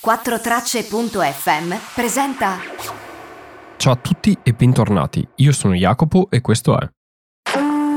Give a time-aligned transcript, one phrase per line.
[0.00, 2.58] 4Tracce.fm presenta.
[3.76, 5.26] Ciao a tutti e bentornati.
[5.36, 6.88] Io sono Jacopo e questo è.
[7.52, 7.90] Vivo!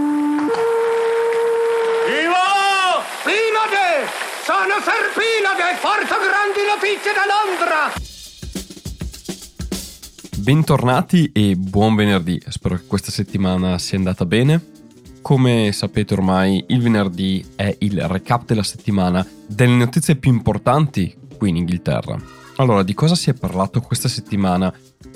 [3.24, 4.10] Pinade!
[4.44, 5.78] Sono Serpinade!
[5.80, 7.94] Porto grandi notizie da Londra!
[10.38, 12.42] Bentornati e buon venerdì.
[12.48, 14.70] Spero che questa settimana sia andata bene.
[15.22, 21.50] Come sapete ormai, il venerdì è il recap della settimana delle notizie più importanti qui
[21.50, 22.16] in Inghilterra.
[22.58, 24.72] Allora, di cosa si è parlato questa settimana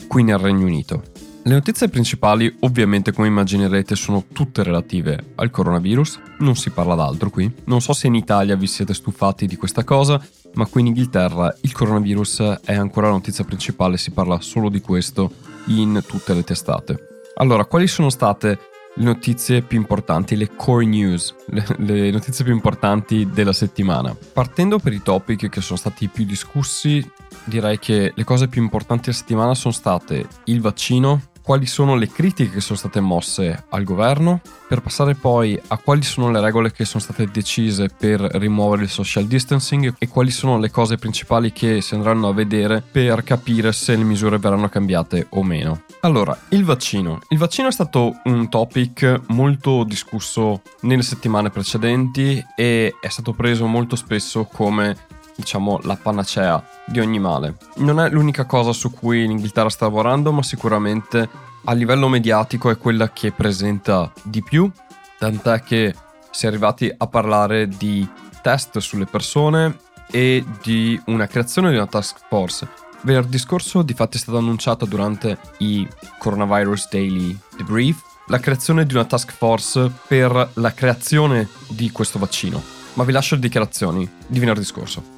[0.08, 1.04] qui nel Regno Unito?
[1.44, 7.30] Le notizie principali, ovviamente come immaginerete, sono tutte relative al coronavirus, non si parla d'altro
[7.30, 7.54] qui.
[7.66, 10.20] Non so se in Italia vi siete stufati di questa cosa,
[10.56, 14.82] ma qui in Inghilterra il coronavirus è ancora la notizia principale, si parla solo di
[14.82, 15.32] questo
[15.68, 16.98] in tutte le testate.
[17.36, 18.58] Allora, quali sono state
[18.96, 24.16] le notizie più importanti, le core news, le, le, notizie più importanti della settimana.
[24.34, 27.08] Partendo per i topic che sono stati più discussi,
[27.44, 32.10] direi che le cose più importanti della settimana sono state il vaccino, quali sono le
[32.10, 36.72] critiche che sono state mosse al governo, per passare poi a quali sono le regole
[36.72, 41.52] che sono state decise per rimuovere il social distancing e quali sono le cose principali
[41.52, 45.84] che si andranno a vedere per capire se le misure verranno cambiate o meno.
[46.02, 47.20] Allora, il vaccino.
[47.30, 53.68] Il vaccino è stato un topic molto discusso nelle settimane precedenti e è stato preso
[53.68, 54.98] molto spesso come
[55.36, 57.58] diciamo, la panacea di ogni male.
[57.78, 61.28] Non è l'unica cosa su cui l'Inghilterra sta lavorando, ma sicuramente
[61.66, 64.70] a livello mediatico è quella che presenta di più,
[65.18, 65.96] tant'è che
[66.30, 68.08] si è arrivati a parlare di
[68.42, 69.78] test sulle persone
[70.12, 72.68] e di una creazione di una task force.
[73.02, 78.94] Venerdì scorso, di fatto, è stata annunciata durante i Coronavirus Daily Debrief la creazione di
[78.94, 82.62] una task force per la creazione di questo vaccino.
[82.94, 85.15] Ma vi lascio le dichiarazioni di venerdì scorso.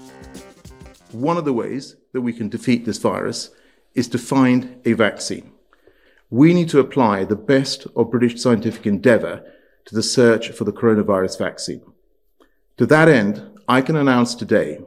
[1.18, 3.50] One of the ways that we can defeat this virus
[3.96, 5.52] is to find a vaccine.
[6.30, 9.44] We need to apply the best of British scientific endeavour
[9.86, 11.82] to the search for the coronavirus vaccine.
[12.78, 14.80] To that end, I can announce today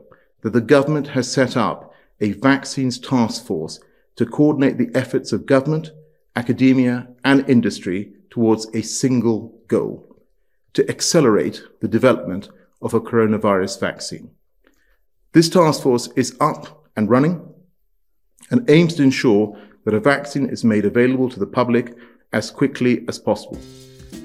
[0.43, 3.81] that the government has set up a vaccines task force
[4.15, 5.91] to coordinate the efforts of government,
[6.37, 10.17] academia, and industry towards a single goal
[10.75, 14.31] to accelerate the development of a coronavirus vaccine.
[15.33, 17.41] This task force is up and running
[18.51, 21.95] and aims to ensure that a vaccine is made available to the public
[22.33, 23.61] as quickly as possible.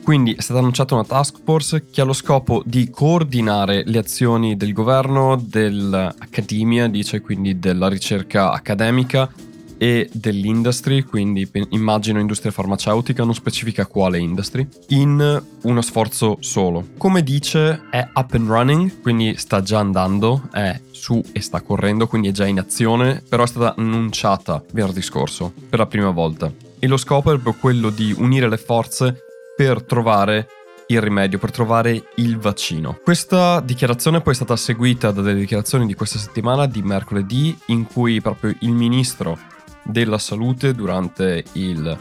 [0.03, 4.57] Quindi è stata annunciata una task force che ha lo scopo di coordinare le azioni
[4.57, 9.31] del governo, dell'accademia, dice quindi della ricerca accademica
[9.77, 16.89] e dell'industry, quindi immagino industria farmaceutica, non specifica quale industry, in uno sforzo solo.
[16.97, 22.07] Come dice è up and running, quindi sta già andando, è su e sta correndo,
[22.07, 26.51] quindi è già in azione, però è stata annunciata venerdì scorso per la prima volta.
[26.79, 29.23] E lo scopo è proprio quello di unire le forze
[29.55, 30.47] per trovare
[30.87, 32.99] il rimedio, per trovare il vaccino.
[33.03, 37.85] Questa dichiarazione poi è stata seguita da delle dichiarazioni di questa settimana, di mercoledì, in
[37.85, 39.37] cui proprio il ministro
[39.85, 41.97] della salute durante il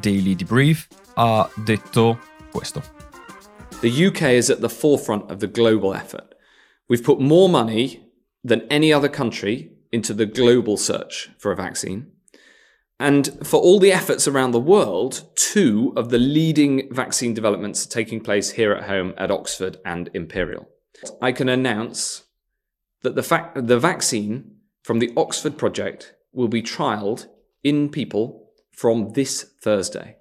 [0.00, 2.18] Daily Debrief ha detto
[2.50, 2.82] questo.
[3.80, 6.34] The UK is at the forefront of the global effort.
[6.88, 8.10] We've put more money
[8.42, 12.12] than any other country into the global search for a vaccine.
[12.98, 17.90] And for all the efforts around the world, two of the leading vaccine developments are
[17.90, 20.68] taking place here at home at Oxford and Imperial.
[21.20, 22.24] I can announce
[23.02, 27.26] that the, fact, the vaccine from the Oxford project will be trialled
[27.64, 30.16] in people from this Thursday.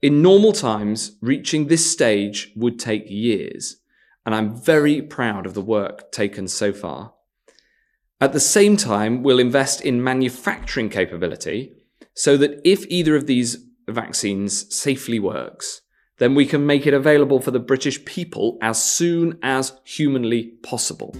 [0.00, 3.76] In normal times, reaching this stage would take years,
[4.24, 7.12] and I'm very proud of the work taken so far.
[8.20, 11.72] At the same time, we'll invest in manufacturing capability
[12.14, 13.58] so that if either of these
[13.88, 15.82] vaccines safely works,
[16.18, 21.14] then we can make it available for the British people as soon as humanly possible.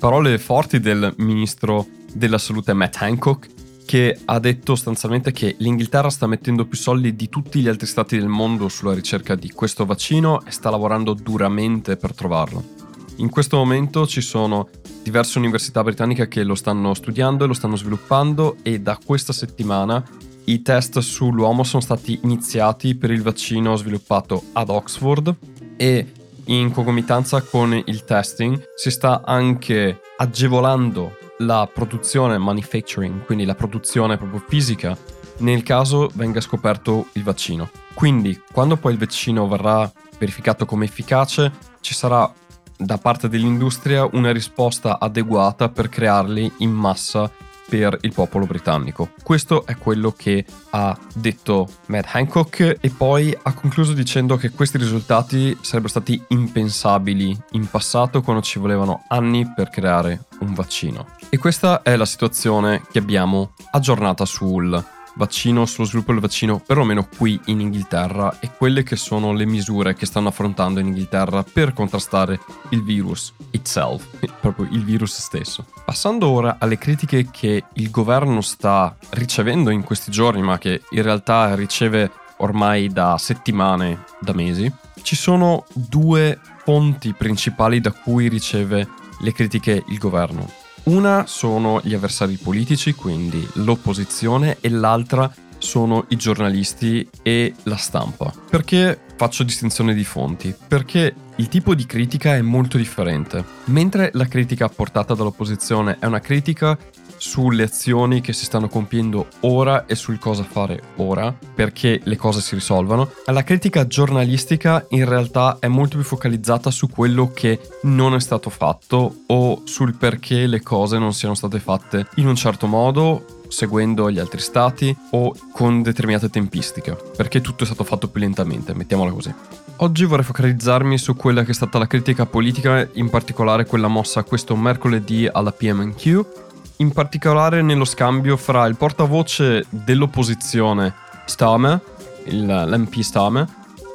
[0.00, 1.86] Parole forti del ministro
[2.16, 3.48] della salute Matt Hancock
[3.86, 8.18] che ha detto sostanzialmente che l'Inghilterra sta mettendo più soldi di tutti gli altri stati
[8.18, 12.74] del mondo sulla ricerca di questo vaccino e sta lavorando duramente per trovarlo.
[13.18, 14.68] In questo momento ci sono
[15.04, 20.04] diverse università britanniche che lo stanno studiando e lo stanno sviluppando e da questa settimana
[20.46, 25.34] i test sull'uomo sono stati iniziati per il vaccino sviluppato ad Oxford
[25.76, 26.12] e
[26.46, 34.16] in concomitanza con il testing si sta anche agevolando la produzione manufacturing, quindi la produzione
[34.16, 34.96] proprio fisica,
[35.38, 37.70] nel caso venga scoperto il vaccino.
[37.94, 42.30] Quindi, quando poi il vaccino verrà verificato come efficace, ci sarà
[42.76, 47.30] da parte dell'industria una risposta adeguata per crearli in massa
[47.68, 49.10] per il popolo britannico.
[49.22, 54.78] Questo è quello che ha detto Matt Hancock e poi ha concluso dicendo che questi
[54.78, 61.15] risultati sarebbero stati impensabili in passato quando ci volevano anni per creare un vaccino.
[61.28, 64.84] E questa è la situazione che abbiamo aggiornata sul
[65.16, 69.94] vaccino, sullo sviluppo del vaccino, perlomeno qui in Inghilterra, e quelle che sono le misure
[69.94, 72.38] che stanno affrontando in Inghilterra per contrastare
[72.70, 74.06] il virus itself,
[74.40, 75.64] proprio il virus stesso.
[75.84, 81.02] Passando ora alle critiche che il governo sta ricevendo in questi giorni, ma che in
[81.02, 84.70] realtà riceve ormai da settimane, da mesi,
[85.02, 88.88] ci sono due fonti principali da cui riceve
[89.20, 90.64] le critiche il governo.
[90.86, 98.32] Una sono gli avversari politici, quindi l'opposizione, e l'altra sono i giornalisti e la stampa.
[98.48, 100.54] Perché faccio distinzione di fonti?
[100.68, 103.44] Perché il tipo di critica è molto differente.
[103.64, 106.78] Mentre la critica portata dall'opposizione è una critica
[107.16, 112.40] sulle azioni che si stanno compiendo ora e sul cosa fare ora perché le cose
[112.40, 113.10] si risolvano.
[113.26, 118.50] La critica giornalistica in realtà è molto più focalizzata su quello che non è stato
[118.50, 124.10] fatto o sul perché le cose non siano state fatte in un certo modo seguendo
[124.10, 129.10] gli altri stati o con determinate tempistiche, perché tutto è stato fatto più lentamente, mettiamola
[129.10, 129.34] così.
[129.80, 134.22] Oggi vorrei focalizzarmi su quella che è stata la critica politica, in particolare quella mossa
[134.22, 136.45] questo mercoledì alla PMQ,
[136.78, 140.94] in particolare nello scambio fra il portavoce dell'opposizione
[141.24, 141.80] Stame,
[142.26, 143.46] l'MP Stame,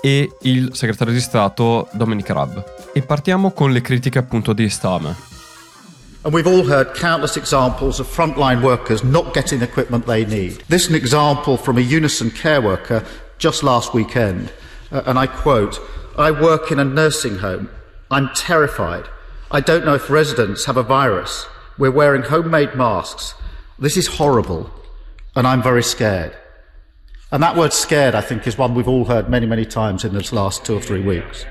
[0.01, 2.63] e il segretario di Stato Dominic Raab.
[2.93, 5.29] E partiamo con le critiche appunto di Stame.
[6.23, 10.63] And we've all heard countless examples of frontline workers not getting the equipment they need.
[10.67, 13.03] This is an example from a Unison care worker
[13.39, 14.51] just last weekend.
[14.91, 15.79] Uh, and I quote
[16.17, 17.69] I work in a nursing home.
[18.11, 19.05] I'm terrified.
[19.49, 21.47] I don't know if residents have a virus.
[21.81, 23.33] We're wearing homemade masks.
[23.79, 24.69] This is horrible,
[25.33, 26.31] and I'm very scared.
[27.31, 30.13] And that word scared, I think, is one we've all heard many, many times in
[30.13, 31.43] the last two or three weeks.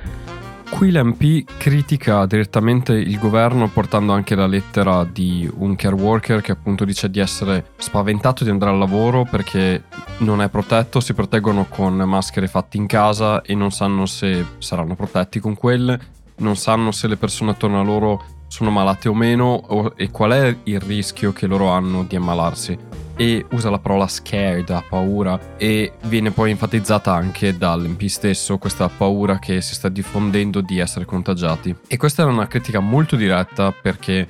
[0.71, 6.53] Qui l'MP critica direttamente il governo portando anche la lettera di un care worker che
[6.53, 9.83] appunto dice di essere spaventato di andare al lavoro perché
[10.19, 14.95] non è protetto, si proteggono con maschere fatte in casa e non sanno se saranno
[14.95, 15.99] protetti con quelle,
[16.37, 20.33] non sanno se le persone attorno a loro sono malate o meno o, e qual
[20.33, 22.77] è il rischio che loro hanno di ammalarsi.
[23.17, 28.89] E usa la parola scared, ha paura, e viene poi enfatizzata anche dall'MP stesso questa
[28.89, 31.77] paura che si sta diffondendo di essere contagiati.
[31.87, 34.29] E questa era una critica molto diretta perché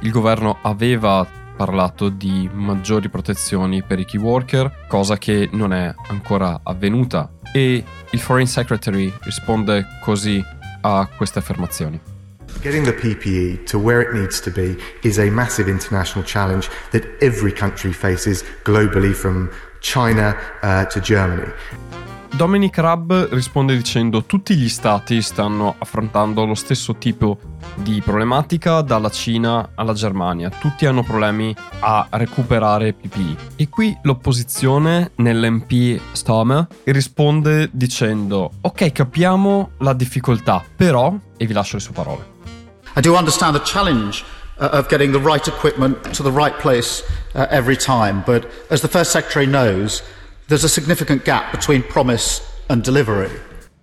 [0.00, 1.24] il governo aveva
[1.56, 7.30] parlato di maggiori protezioni per i key worker, cosa che non è ancora avvenuta.
[7.52, 10.42] E il Foreign Secretary risponde così
[10.80, 12.19] a queste affermazioni.
[12.62, 17.06] Getting the PPE to where it needs to be is a massive international challenge that
[17.22, 21.50] every country faces globally from China uh, to Germany.
[22.36, 27.38] Dominic Raab risponde dicendo tutti gli stati stanno affrontando lo stesso tipo
[27.76, 33.36] di problematica dalla Cina alla Germania, tutti hanno problemi a recuperare PPE.
[33.56, 41.76] E qui l'opposizione nell'MP Stome risponde dicendo ok capiamo la difficoltà, però, e vi lascio
[41.76, 42.38] le sue parole.
[42.96, 44.24] I do understand the challenge
[44.58, 47.04] uh, of getting the right equipment to the right place
[47.34, 50.02] uh, every time, but as the First Secretary knows,
[50.48, 53.30] there's a significant gap between promise and delivery.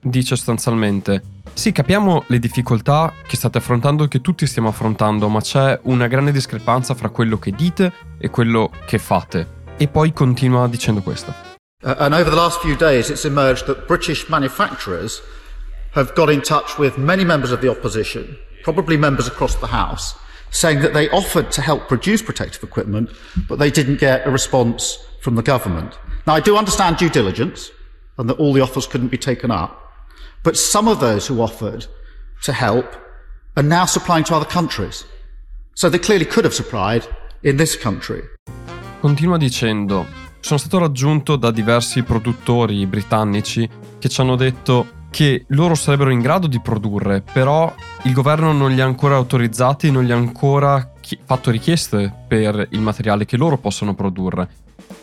[0.01, 1.21] Dice sostanzialmente:
[1.53, 6.07] Sì, capiamo le difficoltà che state affrontando e che tutti stiamo affrontando, ma c'è una
[6.07, 9.55] grande discrepanza fra quello che dite e quello che fate.
[9.77, 11.33] E poi continua dicendo questo.
[11.83, 15.21] Uh, and over the last few days, it's emerged that British manufacturers
[15.93, 18.37] have got in touch with many members of the opposition
[18.73, 20.13] probably members across the House,
[20.51, 23.09] saying that they offered to help produce protective equipment,
[23.47, 25.97] but they didn't get a response from the government.
[26.25, 27.71] Now, I do understand due diligence
[28.17, 29.71] and that all the offers couldn't be taken up,
[30.43, 31.87] but some of those who offered
[32.43, 32.85] to help
[33.55, 35.05] are now supplying to other countries.
[35.73, 37.07] So they clearly could have supplied
[37.43, 38.21] in this country.
[38.99, 40.05] Continua dicendo:
[40.41, 46.19] Sono stato raggiunto da diversi produttori britannici che ci hanno detto che loro sarebbero in
[46.19, 47.73] grado di produrre, però
[48.03, 52.67] il governo non li ha ancora autorizzati, non gli ha ancora chi- fatto richieste per
[52.71, 54.49] il materiale che loro possono produrre.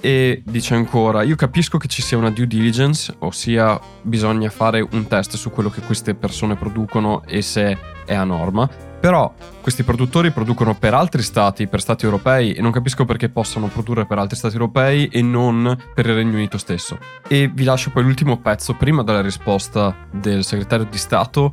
[0.05, 5.07] E dice ancora, io capisco che ci sia una due diligence, ossia bisogna fare un
[5.07, 8.69] test su quello che queste persone producono e se è a norma,
[9.01, 9.33] però
[9.63, 14.05] questi produttori producono per altri stati, per stati europei, e non capisco perché possano produrre
[14.05, 16.99] per altri stati europei e non per il Regno Unito stesso.
[17.27, 21.51] E vi lascio poi l'ultimo pezzo, prima della risposta del segretario di Stato,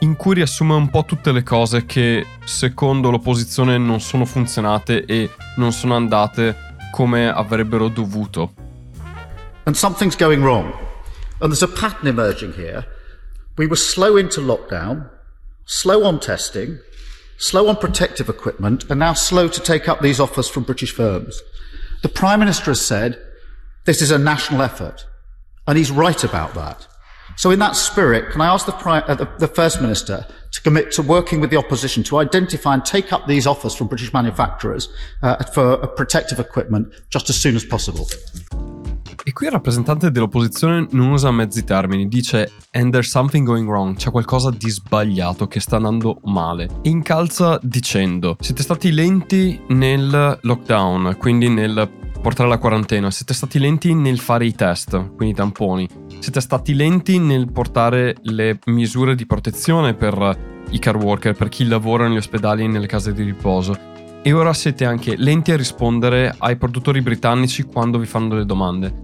[0.00, 5.30] in cui riassume un po' tutte le cose che secondo l'opposizione non sono funzionate e
[5.56, 8.50] non sono andate come avrebbero dovuto.
[9.66, 10.72] And something's going wrong.
[11.40, 12.84] And there's a pattern emerging here.
[13.58, 15.10] We were slow into lockdown,
[15.64, 16.78] slow on testing,
[17.36, 21.42] slow on protective equipment, and now slow to take up these offers from British firms.
[22.02, 23.18] The Prime Minister has said
[23.84, 25.06] this is a national effort,
[25.66, 26.86] and he's right about that.
[27.36, 30.62] So, in that spirit, can I ask the, Prime, uh, the, the First Minister to
[30.62, 34.12] commit to working with the opposition to identify and take up these offers from British
[34.12, 34.88] manufacturers
[35.22, 38.06] uh, for protective equipment just as soon as possible?
[39.26, 43.96] E qui il rappresentante dell'opposizione non usa mezzi termini, dice and there's something going wrong,
[43.96, 46.68] c'è qualcosa di sbagliato che sta andando male.
[46.82, 51.90] E incalza dicendo siete stati lenti nel lockdown, quindi nel
[52.24, 55.86] portare la quarantena, siete stati lenti nel fare i test, quindi i tamponi,
[56.20, 61.66] siete stati lenti nel portare le misure di protezione per i car worker, per chi
[61.66, 63.76] lavora negli ospedali e nelle case di riposo.
[64.22, 69.02] E ora siete anche lenti a rispondere ai produttori britannici quando vi fanno delle domande.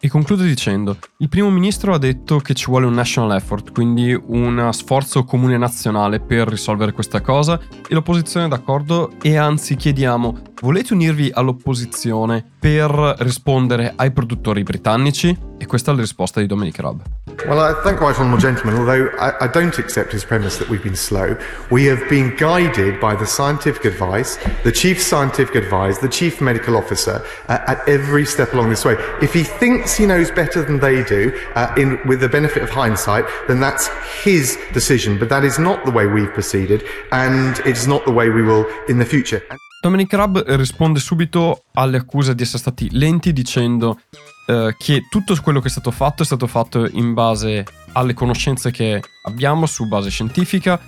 [0.00, 4.14] E conclude dicendo, il primo ministro ha detto che ci vuole un national effort, quindi
[4.14, 10.51] uno sforzo comune nazionale per risolvere questa cosa e l'opposizione è d'accordo e anzi chiediamo,
[10.62, 15.36] volete unirvi all'opposizione per rispondere ai produttori britannici?
[15.58, 17.02] E questa è la risposta di Dominic Raab.
[17.46, 20.82] Well, I thank right honourable gentleman, although I, I, don't accept his premise that we've
[20.82, 21.36] been slow.
[21.70, 26.76] We have been guided by the scientific advice, the chief scientific advice, the chief medical
[26.76, 28.96] officer uh, at every step along this way.
[29.20, 32.70] If he thinks he knows better than they do, uh, in, with the benefit of
[32.70, 33.88] hindsight, then that's
[34.22, 35.18] his decision.
[35.18, 38.66] But that is not the way we've proceeded, and it's not the way we will
[38.88, 39.42] in the future.
[39.82, 43.98] Dominic Raab risponde subito alle accuse di essere stati lenti dicendo
[44.46, 48.70] eh, che tutto quello che è stato fatto è stato fatto in base alle conoscenze
[48.70, 50.80] che abbiamo, su base scientifica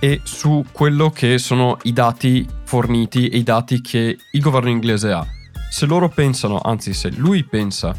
[0.00, 5.12] e su quello che sono i dati forniti e i dati che il governo inglese
[5.12, 5.24] ha.
[5.70, 7.94] Se loro pensano, anzi se lui pensa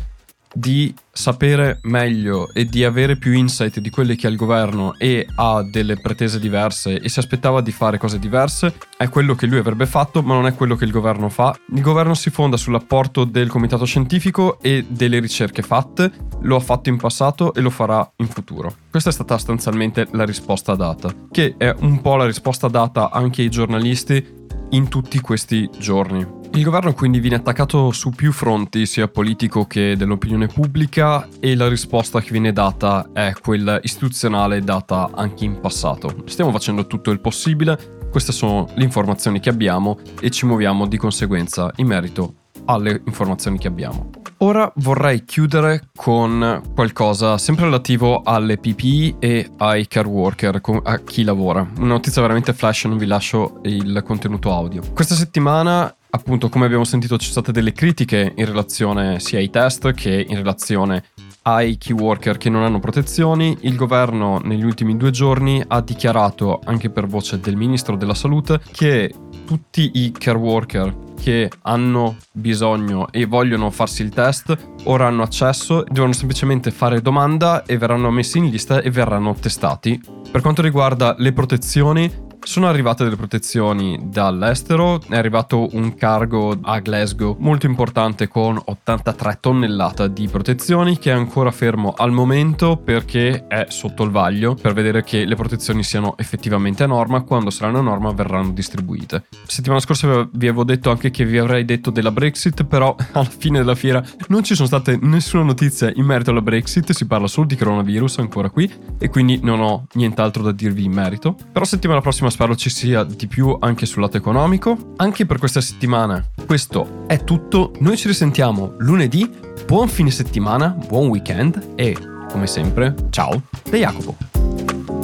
[0.54, 5.28] di sapere meglio e di avere più insight di quelli che ha il governo e
[5.36, 9.58] ha delle pretese diverse e si aspettava di fare cose diverse, è quello che lui
[9.58, 11.58] avrebbe fatto, ma non è quello che il governo fa.
[11.74, 16.90] Il governo si fonda sull'apporto del comitato scientifico e delle ricerche fatte, lo ha fatto
[16.90, 18.74] in passato e lo farà in futuro.
[18.90, 23.42] Questa è stata sostanzialmente la risposta data, che è un po' la risposta data anche
[23.42, 24.40] ai giornalisti
[24.72, 26.41] in tutti questi giorni.
[26.54, 31.70] Il governo quindi viene attaccato su più fronti, sia politico che dell'opinione pubblica, e la
[31.70, 36.24] risposta che viene data è quella istituzionale data anche in passato.
[36.26, 40.98] Stiamo facendo tutto il possibile, queste sono le informazioni che abbiamo e ci muoviamo di
[40.98, 42.34] conseguenza in merito
[42.66, 44.10] alle informazioni che abbiamo.
[44.40, 51.24] Ora vorrei chiudere con qualcosa sempre relativo alle PPE e ai care worker, a chi
[51.24, 51.66] lavora.
[51.78, 54.82] Una notizia veramente flash, non vi lascio il contenuto audio.
[54.94, 59.50] Questa settimana appunto come abbiamo sentito ci sono state delle critiche in relazione sia ai
[59.50, 61.04] test che in relazione
[61.44, 63.58] ai key worker che non hanno protezioni.
[63.62, 68.62] Il governo negli ultimi due giorni ha dichiarato, anche per voce del ministro della salute,
[68.72, 69.12] che
[69.46, 75.84] tutti i care worker che hanno bisogno e vogliono farsi il test ora hanno accesso,
[75.88, 80.00] devono semplicemente fare domanda e verranno messi in lista e verranno testati.
[80.32, 82.12] Per quanto riguarda le protezioni,
[82.44, 89.38] sono arrivate delle protezioni dall'estero, è arrivato un cargo a Glasgow molto importante con 83
[89.40, 94.74] tonnellate di protezioni che è ancora fermo al momento perché è sotto il vaglio per
[94.74, 99.26] vedere che le protezioni siano effettivamente a norma, quando saranno a norma verranno distribuite.
[99.46, 103.60] Settimana scorsa vi avevo detto anche che vi avrei detto della Brexit, però alla fine
[103.60, 107.48] della fiera non ci sono state nessuna notizia in merito alla Brexit, si parla solo
[107.48, 111.36] di coronavirus ancora qui e quindi non ho nient'altro da dirvi in merito.
[111.52, 114.94] Però settimana prossima spero ci sia di più anche sul lato economico.
[114.98, 117.74] Anche per questa settimana questo è tutto.
[117.80, 119.30] Noi ci risentiamo lunedì.
[119.68, 121.96] Buon fine settimana, buon weekend e
[122.32, 125.01] come sempre, ciao da Jacopo.